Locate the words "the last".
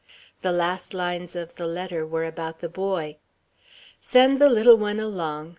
0.41-0.95